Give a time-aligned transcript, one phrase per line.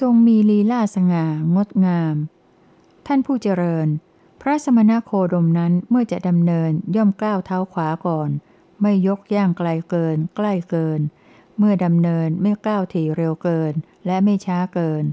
[0.00, 2.16] ทรงมีลีลาสง่างดงาม
[3.06, 3.88] ท่านผู้เจริญ
[4.40, 8.30] พระสมณโคดมนั้นเมื่อจะดำเนินย่อมก้าวเท้าขวาก่อน
[8.82, 11.00] ไม่ยกย่างไกลเกิน ใกล้เกิน
[11.58, 13.72] เมื่อดำเนินไม่ก้าวถี่เร็วเกิน
[14.06, 15.04] และไม่ช้าเกิน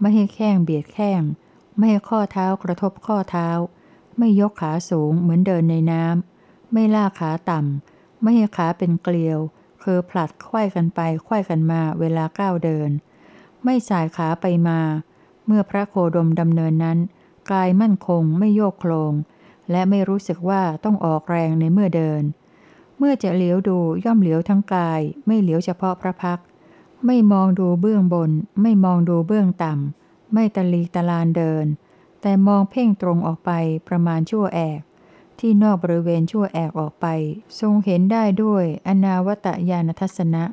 [0.00, 1.22] ไม่ให้แข้งเบียดแข้ง
[1.76, 3.48] ไม่ให้ข้อเท้ากระทบข้อเท้า
[4.18, 9.38] ไม่ยกขาสูงเหมือนเดินในน้ำไม่ล่าขาต่ำไม่ให้ขาเป็นเกลียว
[9.82, 12.90] คือผลัดไขว้กันไปไขว้กันมาเวลาก้าวเดิน
[13.70, 14.80] ไม่สายขาไปมา
[15.46, 16.98] เมื่อพระโคดมดำเนินนั้น
[17.52, 19.12] กายมั่นคงไม่โยกโคลง
[19.70, 22.22] และไม่รู้สึกว่าต้องออกแรงในเมื่อเดิน
[22.98, 26.40] เมื่อจะเหลียวดูย่อมเหลียวทั้งกาย ไม่เหลียวเฉพาะพระพัก
[27.06, 28.30] ไม่มองดูเบื้องบน
[28.62, 31.66] ไม่มองดูเบื้องต่ำ ไม่ตะลีตะลานเดิน
[32.20, 33.50] แต่มองเพ่งตรงออกไป
[33.88, 34.80] ประมาณชั่วแอก
[35.38, 37.06] ที่นอกบริเวณชั่วแอกออกไป
[37.60, 40.44] ทรงเห็นได้ด้วยอนาวตญาณทัศนะ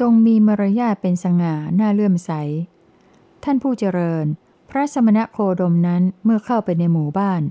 [0.00, 2.30] ทรงมีมารยาทเป็นสง่าหน้าเลื่อมใส
[3.44, 4.26] ท่านผู้เจริญ
[4.70, 7.42] พระสมณโคดมนั้นเมื่อเข้าไปในหมู่บ้าน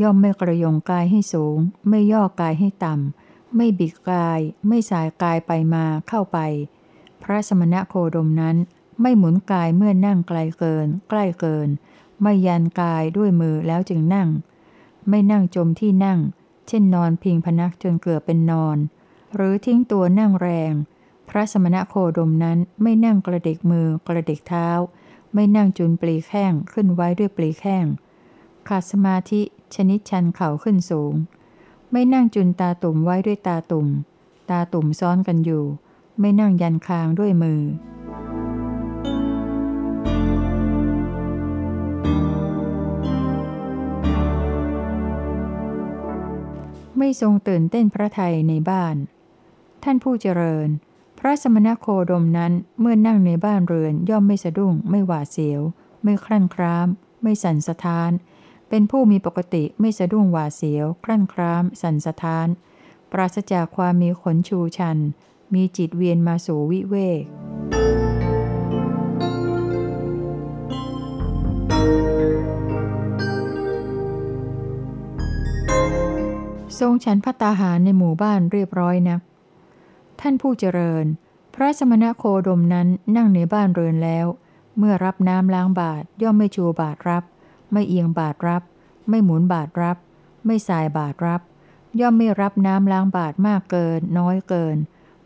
[0.00, 6.38] ย่อมไม่กระยงกายให้สูง ไม่ย่อกายให้ต่ำ ไม่บิดกาย ไม่สายกายไปมาเข้าไป
[7.22, 8.56] พระสมณโคดมนั้น
[9.00, 11.68] ไม่หมุนกายเมื่อนั่งไกลเกิน ใกล้เกิน
[12.22, 14.28] ไม่ยันกายด้วยมือแล้วจึงนั่ง
[15.08, 16.18] ไม่นั่งจมที่นั่ง
[16.68, 18.76] เช่นนอนพิงพนักจนเกือบเป็นนอน
[19.34, 20.74] หรือทิ้งตัวนั่งแรง
[21.36, 24.68] ระสมณโคดมนั้นไม่นั่งกระเดกมือกระเดกเท้า
[25.34, 27.84] ไม่นั่งจุนปลีแข้งขึ้นไว้ด้วยปลีแข้ง
[28.68, 29.40] ขาดสมาธิ
[29.74, 31.14] ชนิดชันเข่าขึ้นสูง
[31.90, 33.88] ไม่นั่งจุนตาตุ่มไว้ด้วยตาตุ่ม
[34.50, 35.64] ตาตุ่มซ้อนกันอยู่
[36.20, 37.62] ไม่นั่งยันคางด้วยมือ
[46.98, 48.96] ไม่ทรงตื่นเต้นพระไทยในบ้าน
[49.82, 50.68] ท่านผู้เจริญ
[51.24, 55.60] ระสมณโคดมนั้นเมื่อนั่งในบ้านเรือนย่อมไม่สะดุ้ง ไม่หวาดเสียว
[56.02, 56.88] ไม่คลั่นคราม
[57.22, 58.10] ไม่สั่นสะท้าน
[58.68, 62.48] เป็นผู้มีปกติไม่สะดุ้งหวาดเสียว คลั่นคราม สั่นสะท้าน
[63.12, 64.98] ปราศจากความมีขนชูชัน
[65.54, 67.22] มีจิตเวียนมาสู่วิเวก
[76.78, 79.20] ทรงฉันพัตตาหารในหมู่บ้านเรียบร้อยนัก
[80.26, 81.06] ท่านผู้เจริญ
[81.54, 84.26] พระสมณโคดมนั้นนั่งในบ้านเรือนแล้ว
[84.78, 87.24] เมื่อรับน้ำล้างบาตรย่อมไม่ชูบาตรรับ
[87.72, 88.62] ไม่เอียงบาตรรับ
[89.08, 89.96] ไม่หมุนบาตรรับ
[90.46, 91.40] ไม่สายบาตรรับ
[92.00, 94.76] ย่อมไม่รับน้ำล้างบาตรมากเกิน น้อยเกิน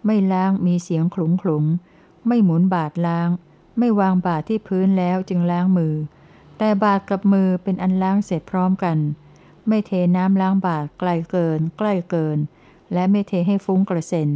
[0.04, 1.64] ไม่ล้างมีเสียงขลุงขลุง
[2.26, 3.28] ไม่หมุนบาตรล้าง
[3.78, 5.94] ไม่วางบาตรที่พื้นแล้วจึงล้างมือ
[6.58, 8.98] แต่บาตรกับมือเป็นอันล้างเสร็จพร้อมกัน
[9.68, 12.38] ไม่เทน้ำล้างบาตรไกลเกิน ใกล้เกิน
[12.92, 14.30] และไม่เทให้ฟุ้งกระเซ็น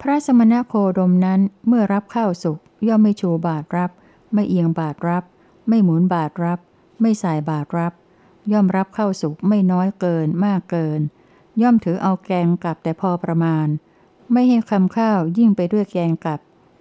[0.00, 2.58] พระสมณโคดมนั้นเมื่อรับข้าวสุก
[2.88, 3.90] ย่อมไม่ชูบาตรรับ
[4.34, 5.24] ไม่เอียงบาตรรับ
[5.68, 6.58] ไม่หมุนบาตรรับ
[7.00, 7.92] ไม่สายบาตรรับ
[8.52, 11.00] ย่อมรับข้าวสุกไม่น้อยเกินมากเกิน
[11.62, 13.66] ย่อมถือเอาแกงกลับแต่พอประมาณ
[14.32, 16.40] ไม่ให้คำข้าวยิ่งไปด้วยแกงกลับ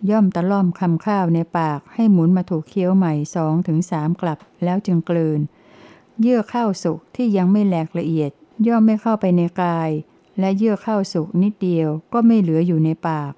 [0.09, 5.39] ย่อมตะล่อมคำข้าวในปากให้หมุนมาถูกเคี้ยวใหม่สองถึงสามกลับแล้วจึงกลืน
[6.21, 8.31] เยื่อข้าวสุกที่ยังไม่แหลกละเอียด
[8.67, 9.89] ย่อมไม่เข้าไปในกาย
[10.39, 13.33] และเยื่อข้าวสุกนิดเดียวก็ไม่เหลืออยู่ในปาก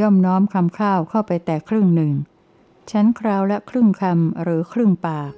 [0.00, 2.12] ย่อมน้อมคำข้าวเข้าไปแต่ครึ่งหนึ่ง
[2.90, 5.32] ชั้นคราวและครึ่งคำหรือครึ่งปาก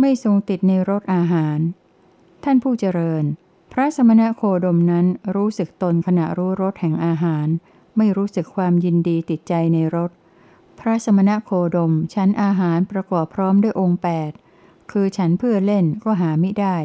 [0.00, 1.58] ไม่ทรงติดในรสอาหาร
[2.44, 3.24] ท่านผู้เจริญ
[3.72, 7.46] พระสมณะโคดมนั้นรู้สึกตนขณะรู้รสแห่งอาหาร
[7.96, 10.10] ไม่รู้สึกความยินดีติดใจในรส
[10.84, 14.00] พระสมณโคดมฉันอาหารประกอบพร้อมด้วยองค์
[14.44, 16.76] 8 คือฉันเพื่อเล่นก็หาไม่ได้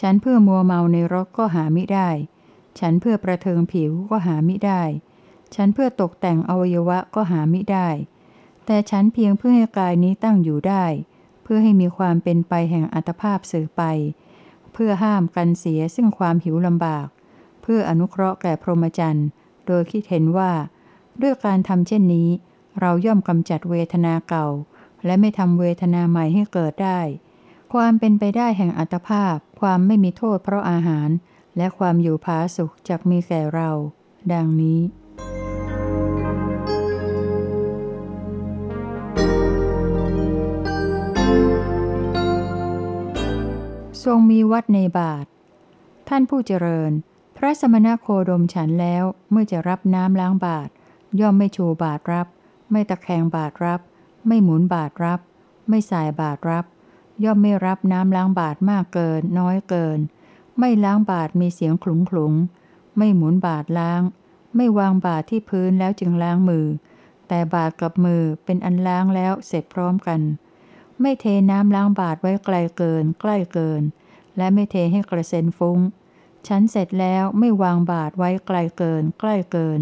[0.00, 2.08] ฉันเพื่อมัวเมาในรถก็หาไม่ได้
[2.78, 4.82] ฉันเพื่อประเทิงผิวก็หาไม่ได้
[5.54, 7.88] ฉันเพื่อตกแต่งอวัยวะก็หาไม่ได้
[8.66, 10.84] แต่ฉันเพียงเพื่อให้กายนี้ตั้งอยู่ได้
[11.42, 13.82] เพื่อให้มีความเป็นไปแห่งอัตภาพสื่อไป
[14.72, 17.06] เพื่อห้ามกันเสียซึ่งความหิวลำบาก
[17.62, 19.28] เพื่ออนุเคราะห์แก่พรหมจรรย์
[19.66, 20.52] โดยคิดเห็นว่า
[21.22, 22.28] ด้วยการทำเช่นนี้
[22.80, 24.46] เราย่อมกำจัดเวทนาเก่า
[25.04, 27.00] และไม่ทำเวทนาใหม่ให้เกิดได้
[27.72, 31.08] ความเป็นไปได้แห่งอัตภาพ ความไม่มีโทษเพราะอาหาร
[31.56, 33.70] และความอยู่ผาสุขจกมีแก่เรา
[34.32, 34.80] ดังนี้
[44.04, 45.26] ทรงมีวัดในบาท
[46.08, 46.92] ท่านผู้เจริญ
[47.36, 50.68] พระสมณโคดมฉันแล้วเมื่อจะรับน้ำล้างบาท
[51.20, 52.26] ย่อมไม่ชูบาทรับ
[52.70, 53.80] ไม่ตะแคงบาทรับ
[54.26, 55.20] ไม่หมุนบาทรับ
[55.68, 56.64] ไม่สายบาทรับ
[57.24, 59.98] ย่อมไม่รับน้ำล้างบาทมากเกิน น้อยเกิน
[60.58, 62.34] ไม่ล้างบาทมีเสียงขลุงขลุง
[62.96, 64.02] ไม่หมุนบาทล้าง
[64.56, 66.66] ไม่วางบาทที่พื้นแล้วจึงล้างมือ
[67.28, 70.20] แต่บาทกับมือเป็นอันล้างแล้วเสร็จพร้อมกัน
[71.00, 73.82] ไม่เทน้ำล้างบาทไว้ไกลเกิน ใกล้เกิน
[74.36, 75.78] และไม่เทให้กระเซ็นฟุง้ง
[76.46, 79.80] ฉันเสร็จแล้วไม่วางบาทไว้ไกลเกิน ใกล้เกิน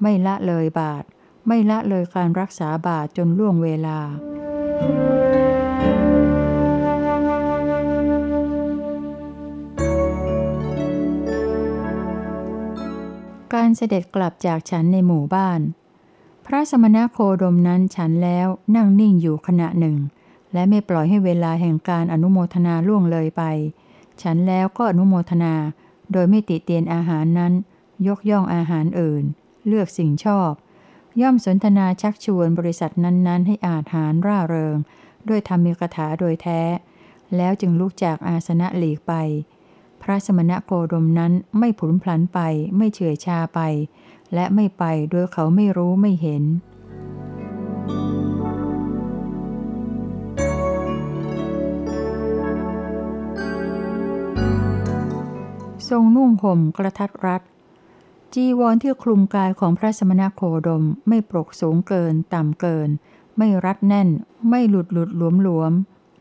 [0.00, 1.04] ไม่ละเลยบาท
[1.46, 3.98] ไม่ละเลยการรักษาบาทจนล่วงเวลา
[13.54, 15.60] การเสด็จกลับจากฉันในหมู่บ้าน
[16.46, 19.96] พระสมณโคดมนั้นฉันแล้วนั่งนิ่งอยู่ขณะหนึ่ง
[20.52, 23.42] และไม่ปล่อยให้เวลาแห่งการอนุโมทนาล่วงเลยไป
[24.22, 25.54] ฉันแล้วก็อนุโมทนา
[26.12, 27.52] โดยไม่ติเตียนอาหารนั้น
[28.06, 29.24] ยกย่องอาหารอื่น
[29.66, 30.50] เลือกสิ่งชอบ
[31.20, 34.76] ย่อมสนทนาชักชวนบริษัทนั้น ๆ ให้อาหารร่าเริง
[35.28, 36.60] ด้วยธรรมีกถาโดยแท้
[37.36, 39.12] แล้วจึงลุกจากอาสนะหลีกไป
[40.02, 42.40] พระสมณะโคดมนั้นไม่ผุนพลันไป
[42.76, 43.60] ไม่เฉื่อยชาไป
[44.34, 46.44] และไม่ไปโดยเขาไม่รู้ไม่เห็น
[55.88, 57.42] ทรงนุ่งห่มกระทัดรัด
[58.34, 62.88] จีวรที่คลุมกายของพระสมณโคดมไม่ปรกสูงเกิน ต่ำเกิน
[63.36, 64.08] ไม่รัดแน่น
[64.48, 65.72] ไม่หลุดหลุดหลวมหลวม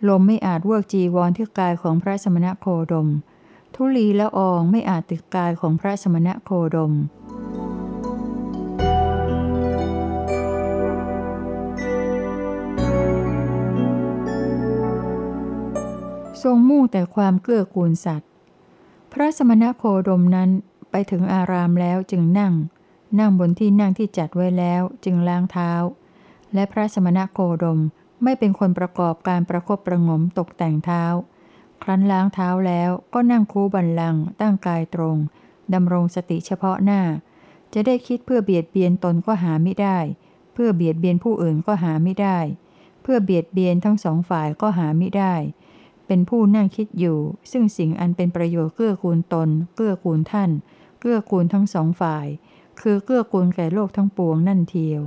[0.07, 3.07] ลมไม่อาจเวิกจีวรที่กายของพระสมณโคดม
[3.75, 6.94] ทุลีและอองไม่อาจติดกายของพระสมณโคดม
[16.44, 18.30] ทรงมุ่งแต่ความเกื้อกูลสัตว์
[19.13, 20.50] พระสมณโคดมนั้น
[20.97, 22.53] ไปถึงอารามแล้วจึงนั่ง
[23.19, 25.71] นั่งบนที่นั่งที่จัดไว้แล้วจึงล้างเท้า
[26.53, 27.80] และพระสมณโคดม
[28.24, 31.03] ไม่เป็นคนประกอบการประคบประงมตกแต่งเท้า
[31.83, 35.18] ครั้นล้างเท้าแล้วก็นั่งคูบันลังตั้งกายตรง
[35.74, 37.01] ดำรงสติเฉพาะหน้า
[37.74, 39.97] จะได้คิดเพื่อเบียดเบียนตนก็หาไม่ได้
[40.53, 42.38] เพื่อเบียดเบียนผู้อื่นก็หาไม่ได้
[43.01, 45.36] เพื่อเบียดเบียนทั้งสองฝ่ายก็หาไม่ได้
[46.07, 47.19] เป็นผู้นั่งคิดอยู่
[47.51, 50.51] ซึ่งสิ่งอันเป็นประโยชน์เกื้อกูลตนเกื้อกูลท่าน
[51.07, 52.28] กื้อกูลทั้งสองฝ่าย
[52.81, 55.02] คือเกื้อกูลแก่โลกทั้งปวงนั่นเทียว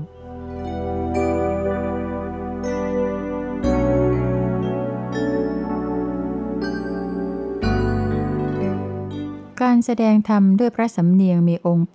[9.63, 11.89] การแสดงธรรมด้วยพระสำเนียงมีองค์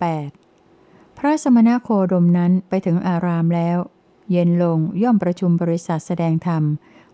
[0.56, 3.78] 8 พระสมณโคดมนั้นไปถึงอารามแล้ว
[4.30, 6.62] เย็นลงย่อมประชุมบริษัทแสดงธรรม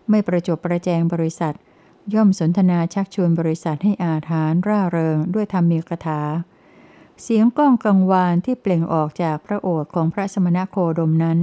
[0.09, 1.55] ไม่ประจบประแจงบริษัท
[2.13, 6.21] ย่อมสนทนาชักชวนบริษัทให้อาถานร่าเริงด้วยธรรมีกถา
[7.21, 11.37] เสียงก้องกังวานที่เปล่งออกจากพระโอษฐ์ของพระสมณโคดมนั้น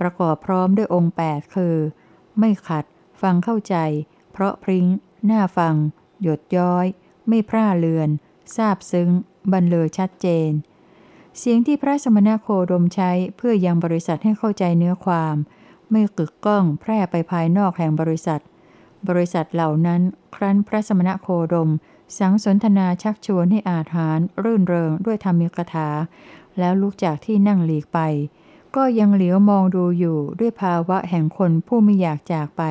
[0.00, 1.76] ประกอบพร้อมด้วยองค์ 8 คือ
[2.38, 2.84] ไม่ขัด
[3.20, 3.76] ฟังเข้าใจ
[4.32, 4.86] เพราะพริง้ง
[5.30, 5.74] น่าฟัง
[6.22, 6.86] หยดย้อย
[7.28, 8.08] ไม่พร่าเลือน
[8.56, 9.08] ทราบซึ้ง
[9.52, 10.50] บรรเลอชัดเจน
[11.38, 15.36] เสียงที่พระสมณโคดมใช้เพื่อยังบริษัทให้เข้าใจเนื้อความ
[15.90, 18.40] ไม่กึกก้องแพร่ไปภายนอกแห่งบริษัท
[19.08, 20.00] บริษัทเหล่านั้น
[20.34, 21.70] ครั้นพระสมณโคดม
[22.18, 25.88] สังสนทนาชักชวนให้อาหารรื่นเริงด้วยธรรมิกถา
[26.58, 27.98] แล้วลุกจากที่นั่งหลีกไป
[28.76, 32.62] ก็ยังเหลียวมองดูอยู่ด้วยภาวะแห่งคนผู้ไม่อยากจากไป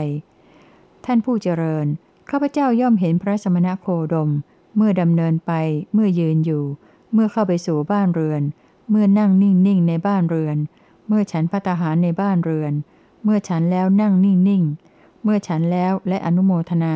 [1.05, 1.85] ท่านผู้เจริญ
[2.29, 4.29] ข้าพเจ้าย่อมเห็นพระสมณโคดม
[4.75, 5.51] เมื่อดำเนินไป
[5.93, 6.63] เมื่อยืนอยู่
[7.13, 8.41] เมื่อเข้าไปสู่บ้านเรือน
[8.89, 10.57] เมื่อนั่งนิ่งนิ่งในบ้านเรือน
[11.07, 12.73] เมื่อฉันพัตหารในบ้านเรือน
[13.23, 14.63] เมื่อฉันแล้วนั่งนิ่งนิ่ง
[15.23, 16.95] เมื่อฉันแล้วและอนุโมทนา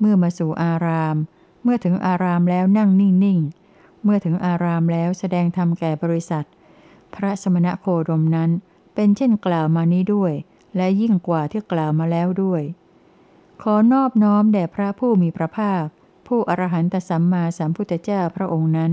[0.00, 3.38] เมื่อมาสู่อารามเเมื่อถึงอารามแล้วนั่งนิ่งนิ่ง
[4.02, 6.46] เมื่อถึงอารามแล้วแสดงธรรมแก่บริษัท
[7.14, 8.50] พระสมณโคดมนั้น
[8.94, 10.32] เป็นเช่นกล่าวมานี้ด้วย
[10.76, 12.62] และยิ่งกว่าที่กล่าวมาแล้วด้วย
[13.62, 15.84] ขอนอบน้อมแด่พระผู้มีพระภาค
[16.26, 18.92] ผู้อรหันตสัมมาสัมพุทธเจ้าพระองค์นั้น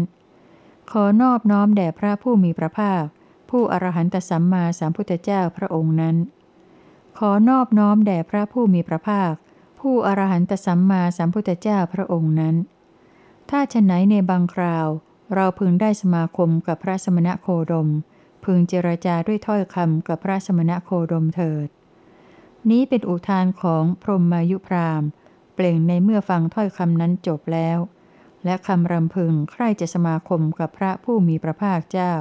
[0.92, 3.04] ขอนอบน้อมแด่พระผู้มีพระภาค
[3.50, 6.16] ผู้อรหันตสัมมาสัมพุทธเจ้าพระองค์นั้น
[7.20, 9.34] ขอนอบน้อมแด่พระผู้มีพระภาค
[9.80, 12.56] ผู้อรหันตสัมมาสัมพุทธเจ้าพระองค์นั้น
[13.50, 14.88] ถ้าฉไหนในบางคราว
[15.36, 17.90] เราพึงได้สมาคมกับพระสมณโคดม
[18.46, 21.68] พึงเจรจาด้วยถ้อยคำกับพระสมณโคดมเถิด
[22.70, 25.04] นี้เป็นอุทานของพรหมายุพราม
[25.56, 27.80] เปล่งในเมื่อฟังถ้อยคำนั้นจบแล้ว
[28.46, 32.14] และคำรำพึงใครจะสมาคมกับพระผู้มีพระภาคเจ้า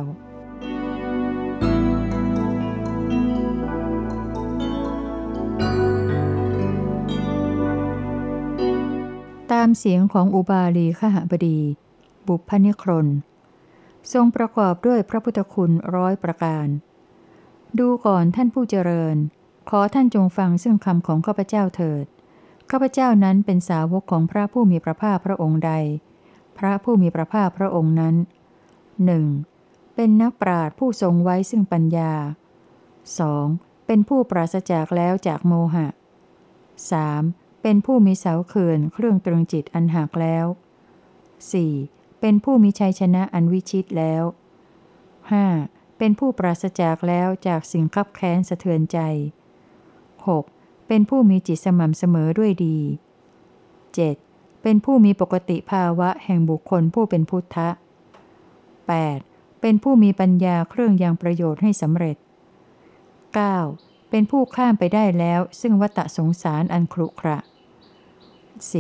[9.66, 11.60] ามเสียงของอุบาลีขหบดี
[12.26, 13.08] บุพนิครน
[14.12, 16.66] ทรงประกอบด้วยพระพุทธคุณร้อยประการ
[17.78, 19.16] ดูก่อนท่านผู้เจริญ
[19.70, 22.04] ขอท่านจงฟังซึ่งคำของข้าพเจ้าเถิด
[22.70, 25.72] ข้าพเจ้านั้นเป็นสาวกของพระผู้มีพระภาคพระองค์ใด
[26.58, 28.14] พระผู้มีพระภาคพระองค์นั้น
[29.04, 29.26] หนึ่ง
[29.94, 32.12] เป็นนักปราชญ์ผู้ทรงไว้ซึ่งปัญญา
[33.20, 33.86] 2.
[33.86, 37.45] เป็นผู้ปราศจากแล้วจากโมหะ 3.
[37.68, 40.46] เป็นผู้มีเสาเขื่อนเครื่องตรึงจิตอันหักแล้ว
[41.38, 42.20] 4.
[42.20, 44.22] เป็นผู้มีชัยชนะอันวิชิตแล้ว
[45.30, 45.98] 5.
[45.98, 48.98] เป็นผู้ปราศจากแล้วจากสิ่งขับแค้นสะเทือนใจ
[50.14, 50.88] 6.
[50.88, 52.78] เป็นผู้มีจิตสม่ำเสมอด้วยดี
[53.90, 54.62] 7.
[54.62, 57.68] เป็นผู้มีปกติภาวะแห่งบุคคลผู้เป็นพุทธะ
[58.86, 59.60] 8.
[59.60, 62.16] เป็นผู้มีปัญญาเครื่องยังประโยชน์ให้สำเร็จ
[63.34, 64.10] 9.
[64.10, 67.38] เป็นผู้ข้ามไปได้แล้วซึ่งวัตะสงสารอันครุขระ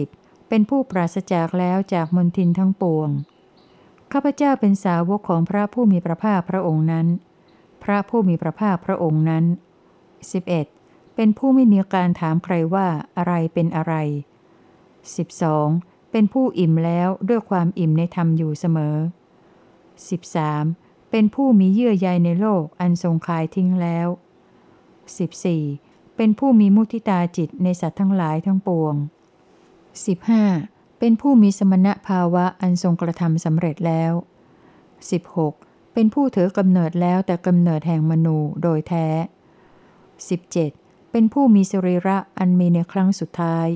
[0.08, 0.48] 10.
[0.48, 3.10] เป็นผู้ปราศจากแล้วจากมนทินทั้งปวง
[4.12, 7.06] ข้าพเจ้าเป็นสาวกของพระผู้มีพระภาคพระองค์นั้น
[7.82, 9.44] พระผู้มีพระภาคพระองค์นั้น
[10.50, 11.14] 11.
[11.14, 13.94] เป็นผู้ไม่มีการถามใครว่าอะไรเป็นอะไร
[15.24, 16.10] 12.
[16.10, 18.96] เป็นผู้อิ่มแล้วด้วยความอิ่มในธรรมอยู่เสมอ
[20.24, 21.10] 13.
[21.10, 24.08] เป็นผู้มีเยื่อใยในโลกอันทรงคายทิ้งแล้ว
[24.96, 26.16] 14.
[26.16, 28.94] เป็นผู้มีมุทิตาจิตในสัตว์ทั้งหลายทั้งปวง
[30.04, 30.98] 15.
[30.98, 34.12] เป็นผู้มีสมณภาวะอันทรงกระทำสำเร็จแล้ว
[35.22, 35.92] 16.
[35.92, 39.06] เป็นผู้ถือกำเนิดแล้วแต่กำเนิดแห่งมนูโดยแท้
[40.30, 41.10] 17.
[41.12, 43.68] เป็นผู้มีสรีระอันมีในครั้งสุดท้าย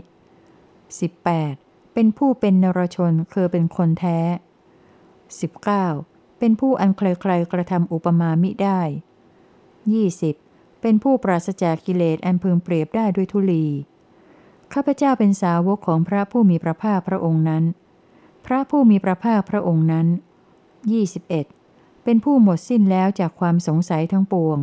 [1.13, 1.95] 18.
[1.95, 4.19] เป็นผู้เป็นนรชนคือเป็นคนแท้
[5.51, 6.39] 19.
[6.39, 8.81] เป็นผู้อันใครๆกระทำอุปมามิได้
[10.03, 10.81] 20.
[10.81, 13.67] เป็นผู้ปราศจากกิเลสอันพึงเปรียบได้ด้วยทุลี
[14.73, 17.65] ข้าพเจ้าเป็นสาวกของพระผู้มีพระภาคพระองค์นั้น
[18.47, 20.07] พระผู้มีพระภาคพระองค์นั้น
[21.27, 22.05] 21.
[22.05, 24.59] เป็นผู้หมดสิ้นแล้วจากความสงสัยทั้งปวง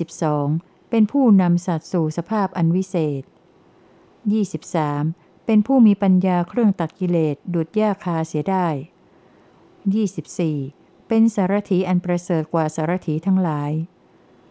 [0.00, 0.90] 22.
[0.90, 3.22] เป็นผู้นำสัตว์สู่สภาพอันวิเศษ
[4.94, 5.46] 23.
[5.46, 8.66] เป็นผู้มีปัญญาเครื่องตัดกิเลสดุดหญ้าคาเสียได้
[10.28, 11.08] 24.
[11.08, 13.70] เป็นสารถีอันประเสริฐกว่าสารถีทั้งหลาย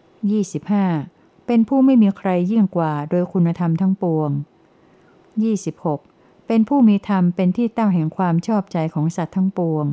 [0.02, 1.21] 25.
[1.54, 4.30] เป็นผู้ไม่มีใครยิ่งกว่าโดยคุณธรรมทั้งปวง
[5.60, 6.48] 26.
[6.48, 9.86] เป็นผู้มีธรรมเป็นที่ตั้งแห่งความชอบใจของสัตว์ทั้งปวง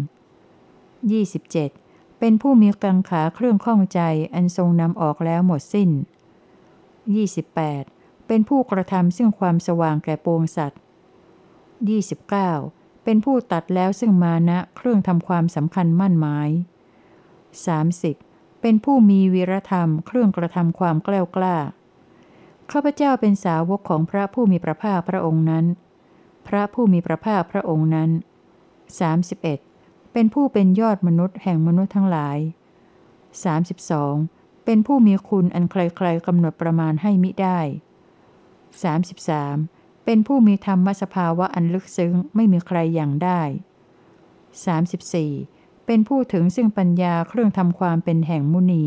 [1.46, 2.18] 27.
[2.18, 4.00] เป็นผู้มีกังขาเครื่องข้องใจ
[4.34, 5.90] อันทรงนำออกแล้วหมดสิ้น
[7.48, 8.26] 28.
[8.26, 10.80] เป็นผู้กระทำซึ่งความสว่างแก่ปวงสัตว์
[12.32, 13.04] 29.
[13.04, 18.27] เป็นผู้ตัดแล้วซึ่งมานะเครื่องทำความสำคัญมั่นหมาย 30.
[18.60, 21.56] เป็นผู้มีวีรธรรมเครื่องกระทำความกล้ากล้า
[22.70, 25.64] ข้าพเจ้าเป็นสาวกของพระผู้มีพระภาคพระองค์นั้น
[26.48, 28.10] พระผู้มีพระภาคพระองค์นั้น
[28.90, 30.12] 31.
[30.12, 32.38] เป็นผู้เป็นยอดมนุษย์แห่งมนุษย์ทั้งหลาย
[33.70, 34.64] 32.
[34.64, 37.58] เป็นผู้มีคุณอันใครๆกำหนดประมาณให้มิได้
[39.22, 40.04] 33.
[40.04, 43.40] เป็นผู้มีธรรมสภาวะอันลึกซึ้งไม่มีใครอย่างได้
[44.72, 45.57] 34.
[45.90, 48.86] เป็นผู้ถึงซึ่งปัญญาเครื่องทำความเป็นแห่งมุนี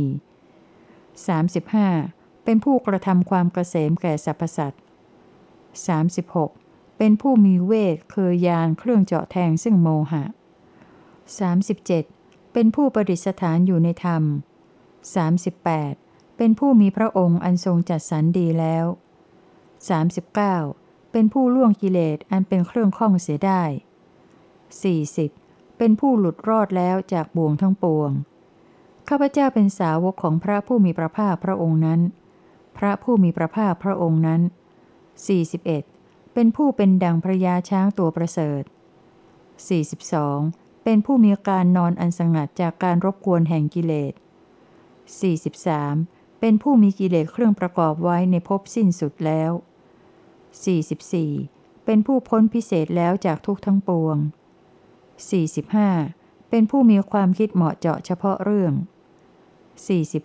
[1.22, 2.44] 35.
[2.44, 4.82] เป็นผู้กระทำความเกษมแก่สรรพสัตว์
[6.30, 6.98] 36.
[6.98, 8.16] เป็นผู้มีเวทเค
[8.46, 10.24] ยานเครื่องเจาะแทงซึ่งโมหะ
[11.40, 12.54] 37.
[12.54, 14.24] เป็นผู้ประดิษฐานอยู่ในธรรม
[15.16, 16.38] 38.
[16.38, 18.86] เป็นผู้มีพระองค์อันทรงจัดสรรดีแล้ว
[20.40, 21.12] 39.
[21.12, 25.41] เป็นผู้ล่วงกิเลสอันเป็นเครื่องข้องเสียได้ 40.
[25.84, 28.12] เป็นผู้หลุดรอดแล้วจากบ่วงทั้งปวง
[29.10, 32.02] ข้าพเจ้าเป็นสาวกของพระผู้มีพระภาคพระองค์นั้น
[32.78, 34.42] พระผู้มีพระภาคพระองค์นั้น
[35.58, 36.34] 41.
[36.34, 38.64] เป็นผู้เป็นดังพระยาช้างตัวประเสริฐ
[39.54, 40.84] 42.
[40.84, 44.14] เป็นผู้มีการนอนอันสงัดจากการรบกวนแห่งกิเลส
[45.48, 46.40] 43.
[46.40, 49.52] เป็นผู้มีกิเลสเครื่องประกอบไว้ในภพสิ้นสุดแล้ว
[51.08, 51.86] 44.
[51.86, 54.20] เป็นผู้พ้นพิเศษแล้วจากทุกทั้งปวง
[55.30, 56.50] 45.
[56.50, 58.74] เป็นผู้มีความคิดเหมาะเจาะเฉพาะเรื่อง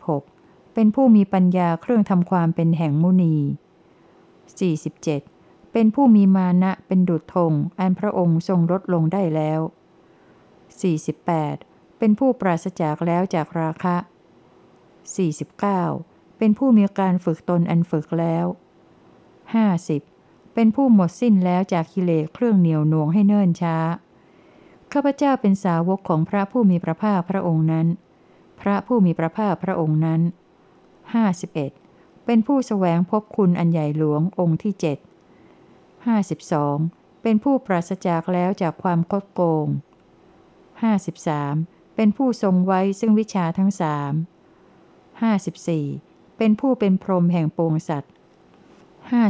[0.00, 0.75] 46.
[0.75, 3.37] เป็นผู้มีปัญญาเครื่องทำความเป็นแห่งมุนี
[4.95, 5.73] 47.
[5.73, 9.61] เป็นผู้มีมานะเป็นดุจธงอันพระองค์ทรงลดลงได้แล้ว
[11.21, 11.99] 48.
[11.99, 13.97] เป็นผู้ปราศจากแล้วจากราคะ
[15.59, 16.38] 49.
[16.38, 18.47] เป็นผู้มีการฝึกตนอันฝึกแล้ว
[19.75, 20.55] 50.
[20.55, 23.76] เป็นผู้หมดสิ้นแล้วจากกิเลสเครื่องเหนียวหน่วงให้เนิ่นช้า
[24.99, 27.87] ข้าพเจ้าเป็นสาวกของพระผู้มีพระภาคพระองค์นั้น
[28.61, 30.21] พระผู้มีพระภาคพระองค์นั้น
[31.43, 32.26] 51.
[32.26, 34.99] เป็นผู้สแสวงพบคุณอันใหญ่หลวงองค์ที่เจ็ด
[35.91, 37.23] 52.
[37.23, 39.67] เป็นผู้ปราศจากแล้วจากความคดโกง
[41.03, 41.97] 53.
[41.97, 44.12] เป็นผู้ทรงไว้ซึ่งวิชาทั้งสาม
[45.25, 46.38] 54.
[46.38, 48.12] เป็นผู้เป็นพรหมแห่งปวงสัตว์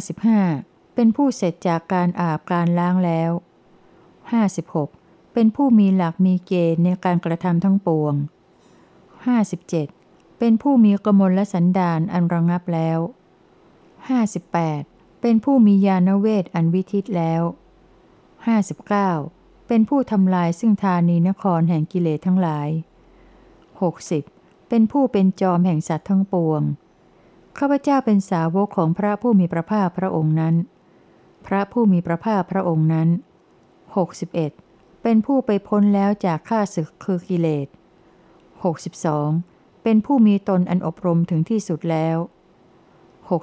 [0.08, 0.94] 55.
[0.94, 3.30] เป็นผู้เสร็จจากการอาบการล้างแล้ว
[4.16, 5.05] 56.
[5.38, 8.14] เป็นผู้มีหลักมีเกณฑ์ในการกระทำทั้งปวง
[9.06, 10.38] 57.
[10.38, 12.98] เป็นผู้มีกมลและสันดานอันระงับแล้ว
[13.90, 15.20] 58.
[15.20, 17.42] เป็นผู้มียานเวทอันวิทิตแล้ว
[19.14, 19.66] 59.
[19.68, 22.68] เป็นผู้ทำลายซึ่งธานีนครแห่งกิเลสทั้งหลาย
[23.88, 24.68] 60.
[24.68, 26.62] เป็นผู้เป็นจอมแห่งสัตว์ทั้งปวง
[27.58, 30.54] ข้าพเจ้าเป็นสาวกของพระผู้มีพระภาคพระองค์นั้น
[31.46, 33.08] พระผู้มีพระภาคพระองค์นั้น
[33.94, 34.65] 61.
[35.08, 37.68] เป็นผู้ไปพ้นแล้วจากข้าศึกคือกิเลส
[38.70, 39.82] 62.
[39.82, 42.16] เป็นผู้มีตนอันอบรมถึงที่สุดแล้ว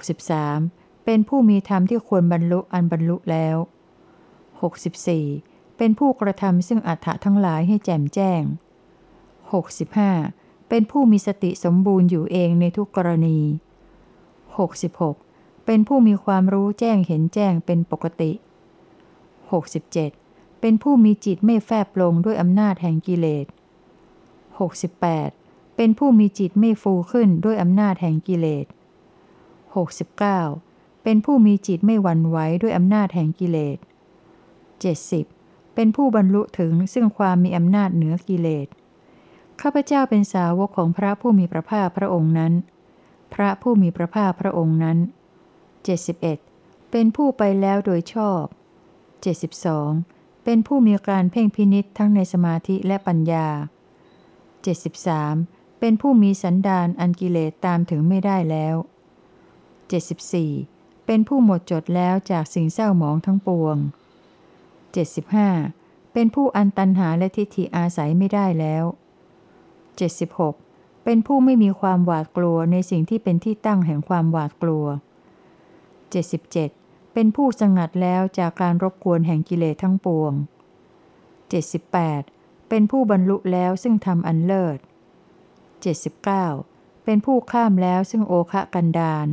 [0.10, 1.06] 63.
[1.06, 3.56] เป็นผู้มีธรรมที่ควรบรรลุอันบรรลุแล้ว
[4.28, 5.78] 64.
[5.78, 8.42] เป็นผู้กระทำซึ่งอัฏฐะทั้งหลายให้แจ่มแจ้ง
[9.76, 10.70] 65.
[10.70, 13.40] เป็นผู้มีสติสมบูรณ์อยู่เองในทุกกรณี
[14.92, 15.66] 66.
[15.66, 20.23] เป็นผู้มีความรู้แจ้งเห็นแจ้งเป็นปกติ 67.
[20.66, 23.46] เป็นผู้มีจิตไม่แฟบลงด้วยอำนาจแห่งกิเลส
[24.82, 25.76] 68.
[25.76, 28.66] เป็นผู้มีจิตไม่ฟูขึ้นด้วยอำนาจแห่งกิเลส
[30.26, 31.04] 69.
[31.04, 33.78] เป็นผู้มีจิตไม่หวั่นไหวด้วยอำนาจแห่งกิเลส
[34.98, 35.76] 70.
[35.76, 38.68] เป็นผู้บรรลุถึงซึ่งความมีอำนาจเหนือกิเลส
[39.62, 42.54] ข้าพเจ้าเป็นสาวกของพระผู้มีพระภาคพระองค์นั้น
[43.34, 44.98] พระผู้มีพระภาคพระองค์นั้น
[45.76, 46.92] 71.
[46.92, 48.44] เป็นผู้ไปแล้วโดยชอบ
[49.24, 50.13] 72.
[50.44, 53.48] เป็นผู้มีการเพ่งพินิษทั้งในสมาธิและปัญญา
[54.64, 55.80] 73.
[55.80, 58.76] เป็นผู้มีสันดานอันกิเลสตามถึงไม่ได้แล้ว
[60.30, 61.06] 74.
[61.06, 63.78] เป็นผู้หมดจดแล้วจากสิ่งเศร้าหมองทั้งปวง
[65.56, 66.14] 75.
[66.14, 68.84] เป็นผู้อันตันหาและทิฏฐิอาศัยไม่ได้แล้ว
[70.14, 71.04] 76.
[71.04, 74.86] เป็นผู้ไม่มีความหวาดกลัวในสิ่งที่เป็นที่ตั้งแห่งความหวาดกลัว
[75.52, 76.83] 77.
[77.14, 80.34] เป็นผู้สงัดแล้วจากการรบกวนแห่งกิเลสทั้งปวง
[81.92, 82.70] 78.
[82.70, 84.80] เป็นผู้บรรลุแล้วซึ่งทำอันเลิศ
[86.32, 87.06] 79.
[87.06, 89.28] เป็นผู้ข้ามแล้วซึ่งโอคะกันดาน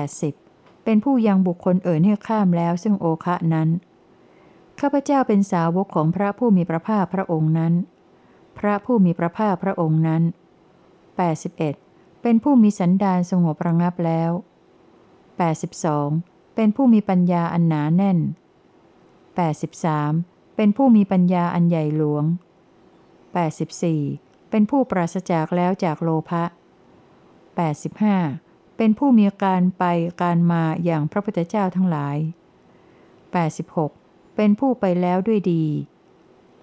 [0.00, 0.84] 80.
[0.84, 3.68] เป็นผู้ยังบุคคลเอ่ยให้ข้ามแล้วซึ่งโอคะนั้น
[4.80, 7.74] ข้าพเจ้าเป็นสาวกของพระผู้มีพระภาคพระองค์นั้น
[8.58, 10.22] พระผู้มีพระภาคพระองค์นั้น
[11.42, 12.22] 81.
[12.22, 14.30] เป็นผู้มีสันดานสงบระงับแล้ว
[15.10, 16.29] 82.
[16.54, 18.18] เป็นผู้มีปัญญาอันหนาแน่น
[19.58, 20.56] 83.
[20.56, 22.24] เป็นผู้มีปัญญาอันใหญ่หลวง
[23.36, 24.50] 84.
[24.50, 26.44] เป็นผู้ปราศจากแล้วจากโลภะ
[28.00, 28.76] 85.
[28.76, 29.84] เป็นผู้มีการไป
[30.22, 32.16] การมาอย่างพระพุทธเจ้าทั้งหลาย
[33.86, 34.36] 86.
[34.36, 35.64] เป็นผู้ไปแล้วด้วยดี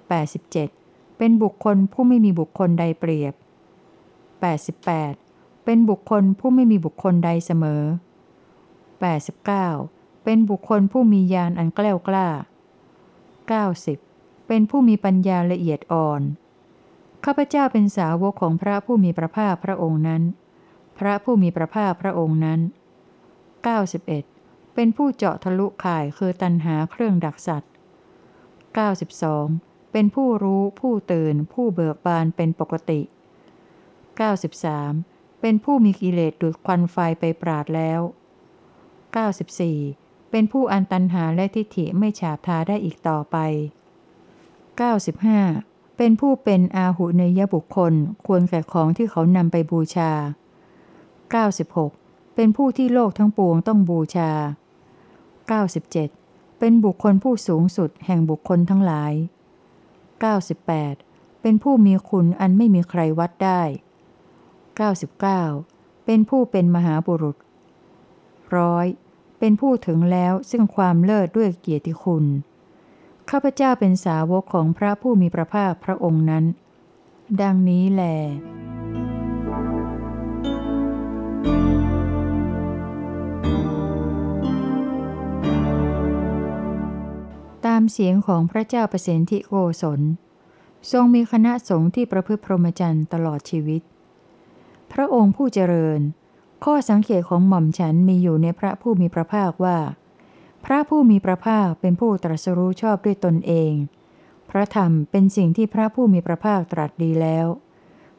[0.10, 1.18] 87.
[1.18, 3.34] เป็นบุคคลผู้ไม่มีบุคคลใดเปรียบ
[4.70, 5.66] 88.
[5.66, 8.07] เป็นบุคคลผู้ไม่มีบุคคลใดเสมอ 89.
[10.24, 12.28] เป็นบุคคลผู้มีญาณอันแกล้วกล้า
[13.78, 14.48] 90.
[14.48, 16.22] เป็นผู้มีปัญญาละเอียดอ่อน
[17.26, 20.24] ข้าพเจ้าเป็นสาวกของพระผู้มีพระภาคพระองค์นั้น
[20.98, 22.60] พระผู้มีพระภาคพระองค์นั้น
[23.88, 24.76] 91.
[24.76, 27.72] เป็นผู้เจาะทะลุข่ายคือตันหาเครื่องดักสัตว์
[29.22, 29.92] 92.
[29.92, 33.02] เป็นผู้รู้ผู้ตื่น ผู้เบิกบานเป็นปกติ
[34.62, 35.42] 93.
[35.42, 38.02] เป็นผู้มีกิเลสดูดควันไฟไปปราดแล้ว
[39.16, 40.32] 94.
[40.32, 43.38] เป็นผู้อันตันหาและทิฏฐิไม่ฉาบทาได้อีกต่อไป
[44.74, 45.98] 95.
[45.98, 47.94] เป็นผู้เป็นอาหุเนยบุคคล
[48.26, 50.12] ควรแก่ของที่เขานำไปบูชา
[51.44, 52.36] 96.
[52.36, 54.32] เป็นผู้ที่โลกทั้งปวงต้องบูชา
[55.66, 56.60] 97.
[56.60, 59.14] เป็นบุคคลผู้สูงสุดแห่งบุคคลทั้งหลาย
[60.68, 61.42] 98.
[61.42, 63.62] เป็นผู้มีคุณอันไม่มีใครวัดได้
[65.24, 66.06] 99.
[66.06, 67.38] เป็นผู้เป็นมหาบุรุษ
[68.56, 68.86] ร้อย
[69.40, 72.26] เป็นผู้ถึงแล้วซึ่งความเลิศด้วยเกียรติคุณ
[73.30, 76.46] ข้าพเจ้าเป็นสาวกของพระผู้มีพระภาคพระองค์นั้น
[77.42, 78.04] ดังนี้แหล
[87.66, 90.02] ตามเสียงของพระเจ้าประสิทธิโกศล
[90.92, 93.82] ทรงมีคณะสงฆ์ที่ประพฤติพรหมจรรย์ตลอดชีวิต
[94.92, 96.00] พระองค์ผู้เจริญ
[96.66, 99.78] ข้อสังเกตของหม่อมฉันมีอยู่ในพระผู้มีพระภาคว่า
[100.66, 103.74] พระผู้มีพระภาคเป็นผู้ตรัสรู้ชอบด้วยตนเอง
[104.50, 107.48] พระธรรมเป็นสิ่งที่พระผู้มีพระภาคตรัสดีแล้ว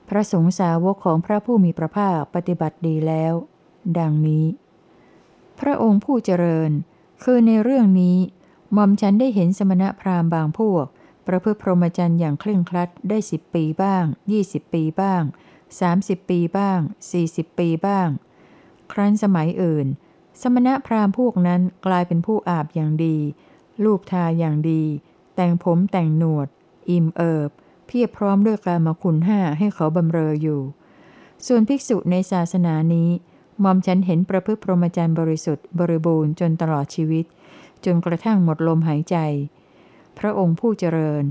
[0.09, 3.35] พระสงฆ์สาวกของพระผู้มีพระภาคปฏิบัติดีแล้ว
[3.99, 4.47] ดังนี้
[5.61, 6.71] พระองค์ผู้เจริญ
[7.23, 8.17] คือในเรื่องนี้
[8.73, 10.87] หม่อมฉันได้เห็นสมณพราหมณ์บางพวก
[11.27, 15.23] ประพฤติพรหมจรรย์อย่างเคร่งครัดได้สิบปีบ้างยี่สิบปีบ้าง
[15.77, 16.79] 30ปีบ้าง
[17.19, 18.09] 40ปีบ้าง
[18.93, 19.87] ครั้นสมัยอื่น
[20.41, 23.17] สมณะพราหมณ์พวกนั้นกลายเป็นผู้อาบอย่างดี
[23.85, 24.83] ลูบทาอย่างดี
[25.35, 26.49] แต่งผมแต่งหนวด
[26.91, 27.51] อิ่มเอิบ
[27.87, 30.61] เพียบพร้อมด้วยกามคุณห้าให้เขาบำเรออยู่
[31.47, 33.11] ส่วนภิกษุในศาสนานี้
[33.65, 37.25] มอมฉันเห็นประพฤติพรหมจรรย์บริสุทธิ์บริบูรณ์จนตลอดชีวิต
[37.85, 39.17] จนกระทั่งหมดลมหายใจ
[40.19, 41.25] พระองค์ผู้เจริญ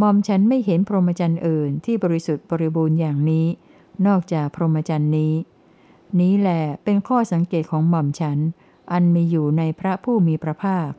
[0.00, 3.46] มอมฉันไม่เห็นพรหมจรรย์อื่นที่บริสุทธิ์บริบูรณ์อย่างนี้
[4.06, 5.32] นอกจากพรหมจรรย์นี้
[6.20, 8.38] นี้แหละเป็นข้อสังเกตของหม่อมฉัน
[8.92, 10.90] อันมีอยู่ในพระผู้มีพระภาค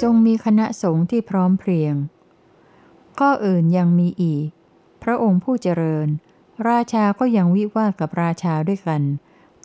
[0.00, 1.94] ทรงมีคณะสงฆ์ที่พร้อมเพรียง
[3.18, 4.46] ข้ออื่นยังมีอีก
[5.02, 6.08] พระองค์ผู้เจริญ
[6.68, 9.02] ราชาก็ยังวิวาทกับราชาด้วยกัน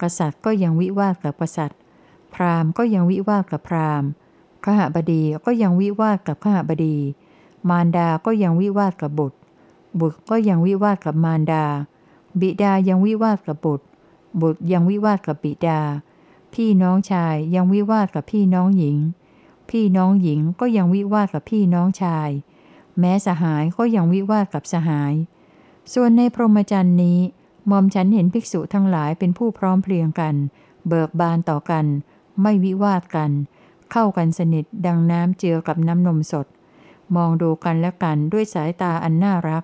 [0.01, 1.79] กษัตริย์ก็ยังวิวาทกับกษัตริย์
[2.33, 4.09] พราหมณ์ก็ยังวิวาทกับพราหมณ์
[4.65, 6.97] ขหบดีก็ยังวิวาทกับขหบดี
[7.69, 9.37] มารดาก็ยังวิวาทกับบุตร
[9.99, 11.65] บุตรก็ยังวิวาทกับมารดา
[12.39, 13.85] บิดายังวิวาทกับบุตร
[14.41, 15.79] บุตรยังวิวาทกับบิดา
[16.53, 18.97] พี่น้องชายยังวิวาทกับพี่น้องหญิง
[19.69, 22.29] พี่น้องหญิงก็ยังวิวาทกับพี่น้องชาย
[22.99, 25.13] แม้สหายก็ยังวิวาทกับสหาย
[25.93, 27.19] ส่วนในพรหมจรรย์นี้
[27.69, 30.35] มอมฉันเห็นภิกษุทั้งหลายเป็นผู้พร้อมเพรียงกัน
[30.87, 31.85] เบิกบานต่อกัน
[32.41, 33.31] ไม่วิวาทกัน
[33.91, 36.47] เข้ากันสนิทดังน้ำเจือกับน้ำนมสด
[37.15, 39.63] มองดูกันและกันด้วยสายตาอันน่ารัก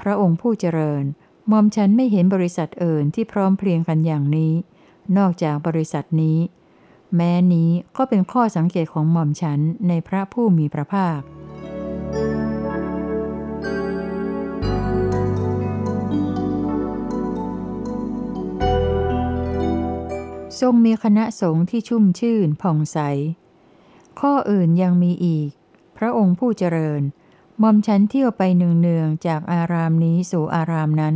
[0.00, 1.04] พระองค์ผู้เจริญ
[1.50, 4.52] มอมฉันไม่เห็นบริษัทอื่นที่พร้อมเพรียงกันอย่างนี้
[5.16, 6.38] นอกจากบริษัทนี้
[7.16, 11.20] แม้นี้ก็เป็นข้อสังเกตของหม่อมฉันในพระผู้มีพระภาค
[20.60, 22.98] ทรงมีคณะสงฆ์ที่ชุ่มชื่นผ่องใส
[24.20, 25.50] ข้ออื่นยังมีอีก
[25.96, 27.02] พระองค์ผู้เจริญ
[27.62, 31.14] มอมฉันเที่ยวไปเนืองๆจากอารามนี้สู่อารามนั้น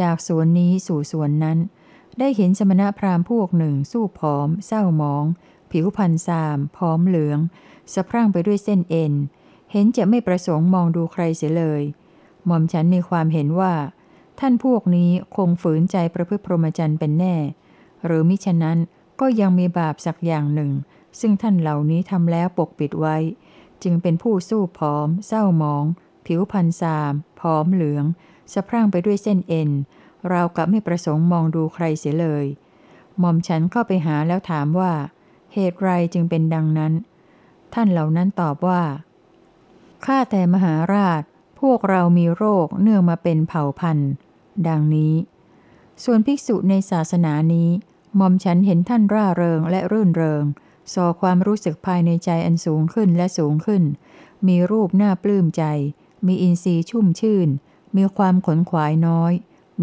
[0.00, 1.58] จากสวนนี้สู่สวนนั้น
[2.18, 5.24] ได้เห็นสมณพราหมณ์พวกหนึ่ง สู้ผอม เศร้าหมอง
[5.70, 7.38] ผิวพันซามพร้อมเหลือง
[7.92, 9.12] สะพรั่งไปด้วยเส้นเอ็น
[9.72, 11.82] เห็นจะไม่ประสงค์มองดูใครเสียเลย
[12.46, 13.74] หม่อมฉันมีความเห็นว่า
[14.40, 17.36] ท่านพวกนี้คงฝืนใจประพฤติพรหมจรรย์เป็นแน่
[18.04, 18.78] หรือมิฉะนั้น
[19.20, 20.70] ก็ยังมีบาปสักอย่างหนึ่ง
[21.20, 23.16] ซึ่งท่านเหล่านี้ทำแล้วปกปิดไว้
[23.82, 25.84] จึงเป็นผู้สู้ผอม เศร้าหมอง
[26.26, 28.04] ผิวพันซามผอมเหลือง
[28.52, 29.70] สะพรั่งไปด้วยเส้นเอ็น
[30.28, 32.46] เรากับไม่ประสงค์มองดูใครเสียเลย
[33.18, 34.92] หม่อมฉันเข้าไปหาแล้วถามว่า
[35.54, 36.92] เหตุไรจึงเป็นดังนั้น
[37.74, 38.82] ท่านเหล่านั้นตอบว่า
[40.04, 41.22] ข้าแต่มหาราช
[41.60, 44.10] พวกเรามีโรคเนื่องมาเป็นเผ่าพันธุ์
[44.68, 45.14] ดังนี้
[46.04, 47.70] ส่วนภิกษุในศาสนานี้
[48.16, 50.44] หม่อมฉันเห็นท่านร่าเริงและรื่นเริง
[50.92, 53.82] ส่อความรู้สึกภายในใจอันสูงขึ้นและสูงขึ้น
[54.46, 55.64] มีรูปหน้าปลื้มใจ
[56.26, 57.48] มีอินทรีย์ชุ่มชื่น
[57.96, 59.32] มีความขนขวายน้อย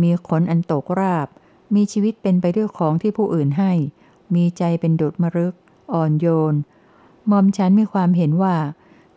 [0.02, 1.28] มีขนอันตกราบ
[1.76, 3.72] มีชีวิตเป็นไปด้วยของที่ผู้อื่นให้
[4.36, 5.54] มีใจเป็นดุดมรึก
[5.94, 6.56] อ่อนโยน
[7.28, 8.56] หมอมฉันมีความเห็นว่า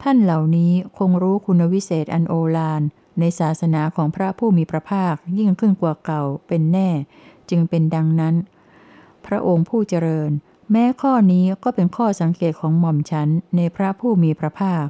[0.02, 2.82] ท่านเหล่านี้คงรู้คุณวิเศษอันโอฬาร
[3.18, 6.90] ในศาสนาของพระผู้มีพระภาคยิ่งขึ้นกว่าเก่าเป็นแน่
[7.50, 8.34] จึงเป็นดังนั้น
[9.26, 10.30] พระองค์ผู้เจริญ
[10.70, 14.86] แม้ข้อนี้ก็เป็นข้อสังเกตของหม่อมฉันในพระผู้มีพระภาค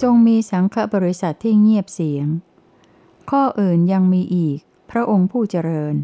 [0.00, 2.26] ทรงมีสังฆบริษัทที่เงียบเสียง
[3.30, 4.58] ข้ออื่นยังมีอีก
[4.90, 5.94] พระองค์ผู้เจริญ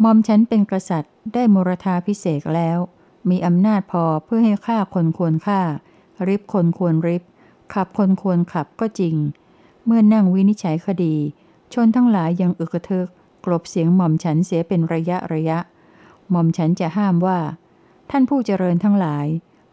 [0.00, 2.78] หม่อมฉันเป็นกษัตริย์ได้มรธาพิเศษแล้ว
[3.30, 5.60] มีอำนาจพอเพื่อให้ฆ่าคนควรฆ่า
[6.26, 7.22] ริบคนควรริบ
[7.74, 9.16] ขับคนควรขับก็จริง
[9.84, 11.14] เมื่อนั่งวินิจฉัยคดี
[11.72, 13.08] ชนทั้งหลายยังอึกทึก
[13.44, 15.58] กลบเสียงหม่อมฉันเสียเป็นระยะระยะ
[16.30, 17.38] หม่อมฉันจะห้ามว่า
[18.10, 19.26] ท่านผู้เจริญทั้งหลาย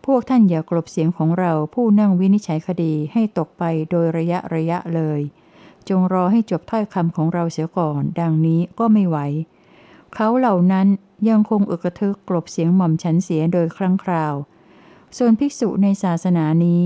[0.05, 5.19] พวกท่านอย่ากลบเสียงของเราผู้นั่งวินิจฉัยคดีให้ตกไปโดยระยะระยะเลย
[5.89, 9.17] จงรอให้จบถ้อยคำของเราเสียก่อน ดังนี้ก็ไม่ไหว
[10.13, 10.87] เขาเหล่านั้น
[11.29, 14.33] ยังคงอึกทึกกลบเสียงหม่อมฉันเสียโดยครั้งคราว
[15.17, 16.81] ส่วนภิกษุในศาสนานี้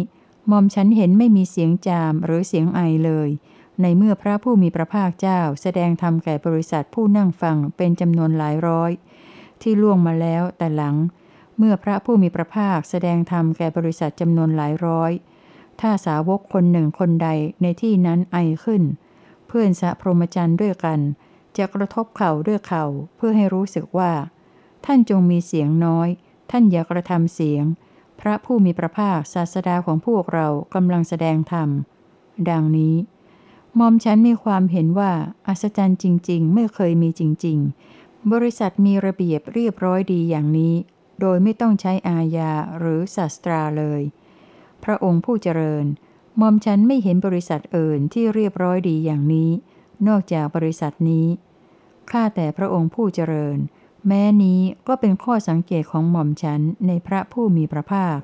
[0.52, 3.30] มอมฉันเห็นไม่มีเสียงจามหรือเสียงไอเลย
[3.82, 8.92] ในเมื่อพระผู้มีพระภาคเจ้า แสดงธรรมแก่บริษัทผู้นั่งฟังเป็นจำนวนหลายร้อย
[9.62, 10.96] ที่ล่วงมาแล้วแต่หลัง
[11.58, 15.12] เมื่อพระผู้มีพระภาคแสดงธรรมแก่บริษัทจำนวนหลายร้อย
[15.82, 17.30] ถ้าสาวกคนหนึ่งคนใด
[17.62, 18.84] ในที่นั้นไอขึ้น
[19.48, 21.00] เพื่อนสะพรหมจรรย์ด้วยกัน
[21.58, 24.12] จะกระทบเข่าด้วยเข่าเพื่อให้รู้สึกว่า
[24.86, 26.10] ท่านจงมีเสียงน้อย
[26.52, 27.64] ท่านอย่ากระทำเสียง
[28.20, 31.70] พระผู้มีพระภาคศาสดาของพวกเรากำลังแสดงธรรม
[32.50, 32.96] ดังนี้
[33.80, 35.12] มอมฉันมีความเห็นว่า
[35.48, 37.58] อัศจรรย์จริง ๆ ไม่เคยมีจริง
[37.96, 40.74] ๆ บริษัทมีระเบียบเรียบร้อยดีอย่างนี้
[41.20, 44.02] โดยไม่ต้องใช้อาญาหรือศาสตราเลย
[44.84, 45.86] พระองค์ผู้เจริญ
[46.40, 49.50] มอมฉันไม่เห็นบริษัทอื่นที่เรียบร้อยดีอย่างนี้
[50.08, 51.28] นอกจากบริษัทนี้
[52.12, 53.58] ข้าแต่พระองค์ผู้เจริญ
[54.08, 58.20] แม้นี้ก็เป็นข้อสังเกตของหม่อมฉันในพระผู้มีพระภาค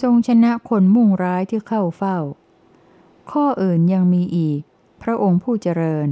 [0.00, 2.18] ทรงชนะคนมุ่งร้ายที่เข้าเฝ้า
[3.30, 4.60] ข้ออื่นยังมีอีก
[5.02, 6.08] พระองค์ผู้เจริญ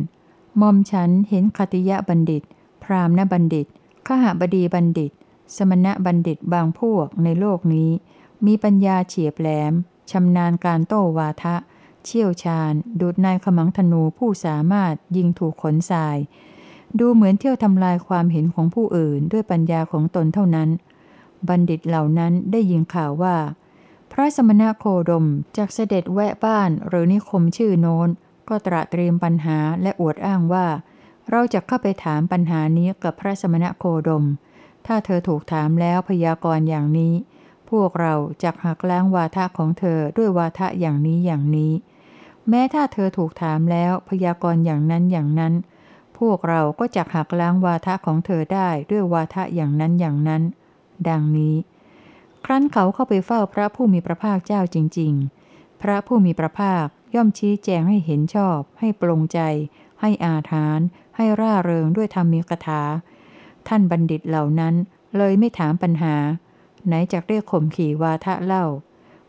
[0.60, 2.42] มอมฉันเห็นคติยะบัณฑิต
[2.82, 3.66] พรามณบัณฑิต
[4.06, 5.12] ขหบดีบัณฑิต
[5.56, 7.90] สมณะบัณฑิตบางพวกในโลกนี้
[8.46, 9.74] มีปัญญาเฉียบแหลม
[10.10, 11.56] ชำนาญการโต้วาทะ
[12.04, 16.16] เชี่ยวชาญ ดูดนายขมังธนูผู้สามารถยิงถูกขนทราย
[16.98, 20.68] ดูเหมือนเที่ยวทำลายความเห็นของผู้อื่นด้วยปัญญาของตนเท่านั้น
[21.48, 23.36] บัณฑิตเหล่านั้นได้ยินข่าวว่า
[24.12, 28.08] พระสมณะโคดมจากเสด็จแวะบ้านหรือนิคมชื่อโน้น
[28.48, 30.66] ก็ตระเตรียมปัญหาและอวดอ้างว่า
[31.30, 34.24] เราจะเข้าไปถามปัญหานี้กับพระสมณะโคดม
[34.86, 37.14] ถ้าเธอถูกถามแล้วพยากรณ์อย่างนี้
[37.82, 41.72] วกเราจะหักล้างวาทะของเธอด้วยวาทะอย่างนี้อย่างนี้
[42.48, 45.54] แม้ถ้าเธอถูกถามแล้วพยากรณ์อย่างนั้นอย่างนั้น
[46.18, 50.42] พวกเราก็จะหักล้างวาทะของเธอได้ด้วยวาทะอย่างนั้นอย่างนั้น
[51.08, 51.56] ดังนี้
[52.44, 55.12] ครั้นเขาเข้าไปเฝ้าพระผู้มีพระภาคเจ้าจริง
[55.48, 59.40] ๆ พระผู้มีพระภาคย่อมชี้แจงให้เห็นชอบ ให้ปรงใจ
[60.00, 60.80] ให้อาถาน
[61.16, 62.82] ให้ร่าเริงด้วยธรรมีกถา
[63.68, 64.74] ท่านบัณฑิตเหล่านั้น
[65.16, 66.16] เลยไม่ถามปัญหา
[66.86, 68.64] ไหนจากเรียกข่มขี่วาทะเล่า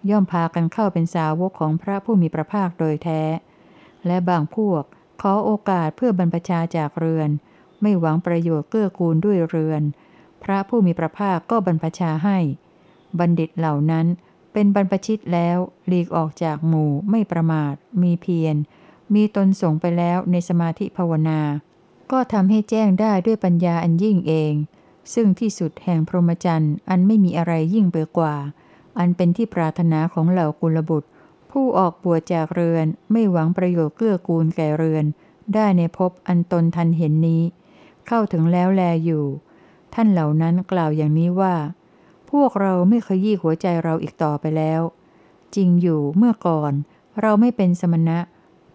[0.09, 3.21] ย่อมพากันเข้าเป็นสาวกของพระผู้มีพระภาคโดยแท้
[4.07, 4.83] และบางพวก
[5.21, 7.29] ขอโอกาสเพื่อบรรพชาจากเรือน
[7.81, 9.81] ไม่หวังประโยชน์เกื้อกูลด้วยเรือน
[10.43, 12.37] พระผู้มีพระภาคก็บรรพชาให้
[13.19, 14.05] บัณฑิตเหล่านั้น
[14.53, 18.55] เป็นบรรพชิตแล้วหลีกออกจากหมู่ไม่ประมาท มีเพียร
[19.13, 21.41] มีตนส่งไปแล้วในสมาธิภาวนา
[22.11, 24.53] ก็ทำให้แจ้งได้ด้วยปัญญาอันยิ่งเอง
[25.13, 28.35] ซึ่งที่สุดแห่งพรหมจรรย์อันไม่มีอะไรยิ่งไปกว่า
[28.99, 31.09] อันเป็นที่ปรารถนาของเหล่ากุลบุตร
[31.51, 35.05] ผู้ออกบวชจากเรือนไม่หวังประโยชน์เกื้อกูลแก่เรือน
[35.53, 37.43] ได้ในภพอันตนทันเห็นนี้
[38.07, 39.25] เข้าถึงแล้วแลอยู่
[39.93, 41.55] ท่านเหล่านั้นกล่าวอย่างนี้ว่า
[42.31, 44.81] พวกเราไม่ขยี้หัวใจเราอีกต่อไปแล้ว
[45.55, 46.73] จริงอยู่เมื่อก่อน
[47.21, 48.19] เราไม่เป็นสมณะ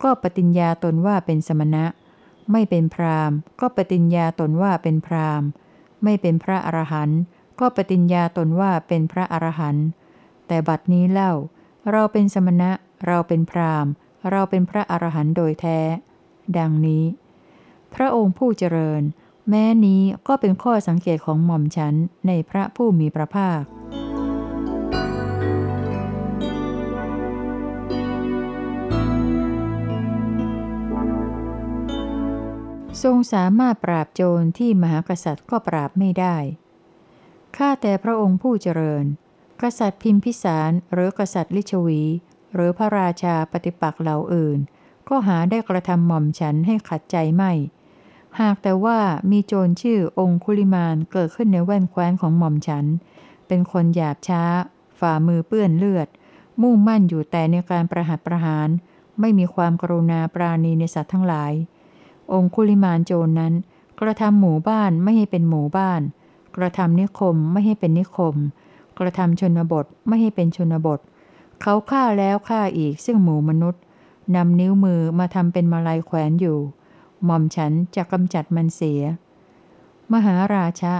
[0.02, 1.84] ก็ปฏิญญาตนว่าเป็นสมณะ
[2.52, 5.48] ไม่เป็นพราหมก็ปฏิญญาตนว่าเป็นพราหมณ์
[6.04, 7.20] ไม่เป็นพระอรหันต์
[7.60, 9.86] ก็ปฏิญญาตนว่าเป็นพระอรหันต์
[10.46, 11.32] แต่บัดนี้เล่า
[11.92, 12.70] เราเป็นสมณะ
[13.06, 13.86] เราเป็นพราม
[14.30, 15.78] เราเป็นพระอรหันต์โดยแท้
[16.58, 17.04] ดังนี้
[17.94, 19.02] พระองค์ผู้เจริญ
[19.48, 21.94] แม้นี้ก็เป็นข้อสังเกตของหม่อมฉัน
[22.26, 23.62] ในพระผู้มีพระภาค
[33.02, 36.36] ทรงสามารถปราบโจรที่มหากษัตริย์ก็ปราบไม่ได้
[37.56, 39.04] ข้าแต่พระองค์ผู้เจริญ
[39.62, 42.02] กษัตริย์พิมพิสารหรือกษัตริย์ลิชวี
[42.54, 44.58] หรือพระราชาปฏิปักษ์เหล่าอื่น
[45.08, 47.52] ก็หาได้กระทำหม่อมฉันให้ขัดใจไม่
[48.40, 48.98] หากแต่ว่า
[49.30, 52.86] มีโจรชื่อองคุลิมานเกิดขึ้นในแว่นแคว้นของหม่อมฉัน
[53.46, 54.42] เป็นคนหยาบช้า
[55.00, 56.08] ฝ่ามือเปื้อนเลือด
[56.62, 58.68] มุ่งมั่นอยู่แต่ในการประหัตประหาร
[59.20, 61.52] ไม่มีความกรุณาปราณีในสัตว์ทั้งหลาย
[62.32, 63.54] องคุลิมานโจรนั้น
[64.00, 66.00] กระทำหมู่บ้านไม่ให้เป็นหมู่บ้าน
[66.56, 68.34] กระทำนิคมไม่ให้เป็นนิคม
[68.98, 71.00] กระทำชนบทไม่ให้เป็นชนบท
[71.62, 73.82] เขาฆ่าแล้วฆ่าอีกซึ่งหมู่มนุษย์
[74.36, 76.58] นำนิ้วมือมาทำเป็นมาลัยแขวนอยู่
[77.24, 79.02] หม่อมฉันจะกำจัดมันเสีย
[80.12, 80.94] มหาราชะ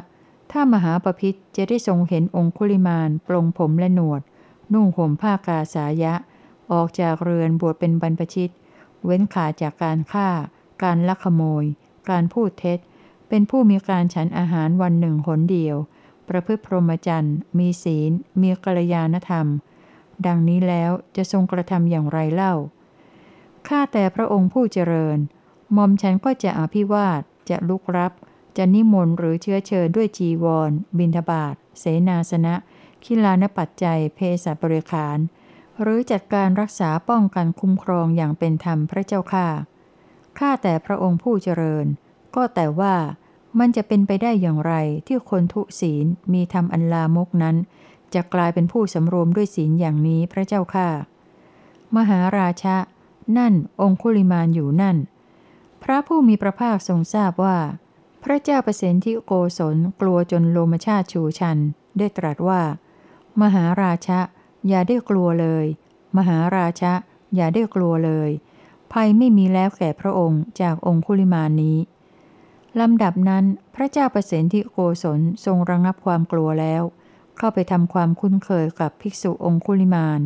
[0.51, 4.23] ถ้ามหาปพิธจะได้ทรงเห็นองคุลิมานปลงผมและหนวด
[4.73, 6.15] นุ่งห่มผ้ากาสายะ
[6.73, 8.51] ออกจากเรือนบวชเป็นบรรพชิต
[9.05, 10.29] เว้นขาจากการฆ่า
[10.83, 11.65] การลักขโมย
[12.11, 12.79] การพูดเท็จ
[13.29, 15.77] เป็นผู้มีการฉันอาหารวันหนึ่งหนเดียว
[16.29, 19.47] ประพฤติพรหมจรรย์ มีศีล มีกัลยาณธรรม
[20.27, 22.55] ดังนี้แล้วจะทรงกระทำอย่างไรเล่า
[23.69, 25.19] ข้าแต่พระองค์ผู้เจริญ
[25.73, 28.13] หม่อมฉันก็จะอภิวาท จะลุกรับ
[28.57, 32.55] จะนิมนต์หรือเชื้อเชิญด้วยจีวร บิณฑบาตเสนาสนะ
[33.05, 35.19] คิลานปัจจัย เพศบริขาร
[35.81, 39.47] หรือจัดการรักษาป้องกันคุ้มครองอย่างเป็นธรรมพระเจ้าข้า
[40.41, 41.87] ข้าแต่พระองค์ผู้เจริญ
[42.37, 42.95] ก็แต่ว่า
[43.59, 44.75] มันจะเป็นไปได้อย่างไร
[45.07, 47.57] ที่คนทุศีลมีธรรมอันลามกนั้น
[48.15, 50.89] จะกลายเป็นผู้สำรวมด้วยศีลอย่างนี้พระเจ้าข้า
[51.97, 52.77] มหาราชะ
[53.39, 54.97] นั่นองคุลิมานอยู่นั่น
[55.83, 57.59] พระผู้มีพระภาคทรงทราบว่า
[58.23, 61.59] พระเจ้าประสิทธิโกศลกลัวจนโลมชาติชูชัน
[61.99, 62.63] ได้ตรัสว่า
[63.43, 64.21] มหาราชะ
[64.69, 65.67] อย่าได้กลัวเลย
[66.17, 66.93] มหาราชะ
[67.35, 68.31] อย่าได้กลัวเลย
[68.93, 71.79] ภัยไม่มีแล้วแก่พระองค์จากองคุลิมานี้
[72.81, 76.83] ลำดับนั้นพระเจ้าประสิทธิโกศลทรงระงับความกลัวแล้ว
[77.37, 80.21] เข้าไปทำความคุ้นเคยกับภิกษุองคุลิมาน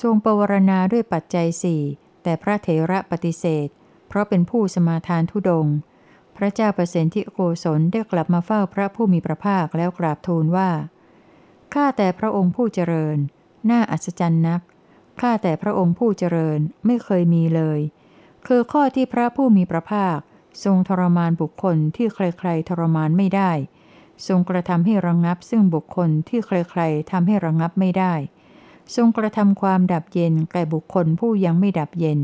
[0.00, 1.82] ทรงปวารณาด้วยปัจจัยสี่
[2.22, 3.68] แต่พระเถระปฏิเสธ
[4.08, 5.66] เพราะเป็นผู้สมาทานทุดง
[6.36, 10.70] พระเจ้าประสิทธิโกศลได้กลับมาเฝ้าพระผู้มีพระภาคแล้วกราบทูลว่า
[11.74, 13.18] ข้าแต่พระองค์ผู้เจริญ
[13.70, 14.60] น่าอัศจรรย์นัก
[15.20, 17.80] ข้าแต่พระองค์ผู้เจริญไม่เคยมีเลย
[18.46, 20.18] คือข้อที่พระผู้มีพระภาค
[20.64, 23.52] ทรงทรมานบุคคลที่ใครๆทรมานไม่ได้
[24.26, 28.14] ทรงกระทำให้ระงงับซึ่งบุคคลที่ใครๆทำให้ระงงับไม่ได้
[28.94, 32.20] ทรงกระทำความดับเย็นแก่บุคคลผู้ยังไม่ดับเย็น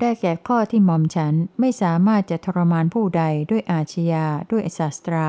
[0.00, 5.28] ได้แก่ข้อที่หม่อมฉันไม่สามารถจะทรมานผู้ใดด้วยอาชญาด้วยศาสตรา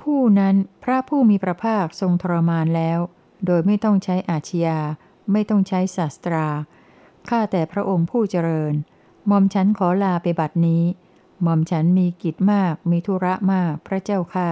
[0.00, 2.98] ผู้นั้นพระผู้มีพระภาคทรงทรมานแล้ว
[3.46, 4.78] โดยไม่ต้องใช้อาชญา
[5.32, 6.46] ไม่ต้องใช้ศาสตรา
[7.28, 8.74] ข้าแต่พระองค์ผู้เจริญ
[9.26, 10.82] หม่อมฉันขอลาไปบัดนี้
[11.42, 14.48] หม่อมฉันมีกิจมาก มีธุระมาก พระเจ้าข้า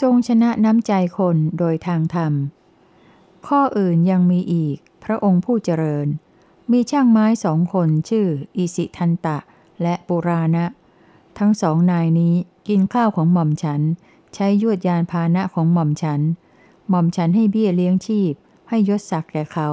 [0.00, 2.32] ทรงชนะน้ำใจคนโดยทางธรรม
[3.48, 6.06] ข้ออื่นยังมีอีก พระองค์ผู้เจริญ
[6.72, 9.38] มีช่างไม้สองคนชื่ออิสิทันตะ
[9.82, 10.64] และปุราณะ
[11.38, 12.34] ทั้งสองนายนี้
[12.68, 13.80] กินข้าวของหม่อมฉัน
[14.34, 16.20] ใช้ยวดยานพาหนะของหม่อมฉัน
[16.88, 18.32] หม่อมฉันให้เบี้ยเลี้ยงชีพ
[18.68, 19.68] ให้ยศศักดิ์แก่เขา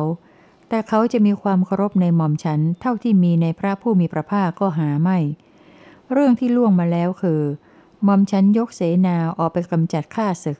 [0.69, 5.17] แต่เขาจะมีความเคารพในหม่อมฉันเท่าที่มีในพระผู้มีพระภาคก็หาไม่
[6.11, 7.41] เรื่องที่ล่วงมาแล้วคือ
[8.03, 10.57] หม่อมฉันยกเสนาออกไปกำจัดข้าศึก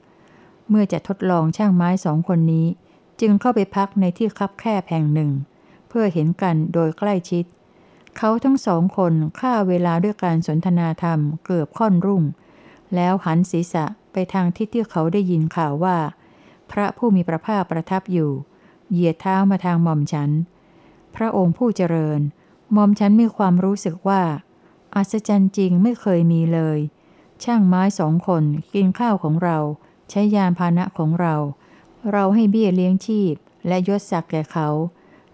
[0.70, 2.68] เมื่อจะทดลองช่างไม้สองคนนี้
[3.22, 5.32] จึงเข้าไปพักในที่คับแคบแห่งหนึ่ง
[5.88, 7.46] เพื่อเห็นกันโดยใกล้ชิด
[8.22, 12.24] เขาทั้งสองคนฆ่าเวลาด้วยการสนทนาธรรมเกือบค่อนรุ่ง
[12.96, 15.98] แล้วหันศีรษะไปทางทิศที่เขาได้ยินข่าวว่า
[16.72, 18.32] พระผู้มีพระภาคประทับอยู่
[18.92, 20.32] เหยียดเท้ามาทางหม่อมฉัน
[21.16, 22.20] พระองค์ผู้เจริญ
[22.74, 24.24] หม่อมฉันมีความรู้สึกว่า
[24.96, 26.80] อัศจรรย์จริงไม่เคยมีเลย
[27.44, 29.58] ช่างไม้สองคนกินข้าวของเรา
[30.10, 31.36] ใช้ยานพาหนะของเรา
[32.12, 33.34] เราให้เบี้ยเลี้ยงชีพ
[33.68, 34.70] และยศศักดิ์แก่เขา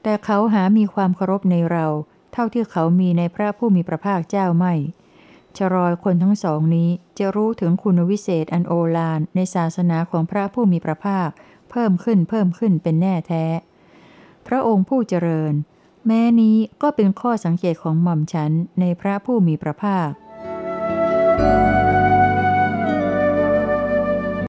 [0.04, 1.88] แต่เขาหามีความเคารพในเรา
[2.36, 4.74] เท่าที่เขามีในพระผู้มีพระภาคเจ้าไม่
[5.58, 11.30] ชรอยคนทั้งสองนี้จะรู้ถึงคุณวิเศษอันโอฬารในศาสนาของพระผู้มีพระภาค
[11.69, 13.45] เพิ่มขึ้นเพิ่มขึ้นเป็นแน่แท้
[14.48, 15.54] พระองค์ผู้เจริญ
[16.08, 20.10] แม้นี้ก็เป็นข้อสังเกตของหม่อมฉันในพระผู้มีพระภาค
[21.38, 21.85] thank you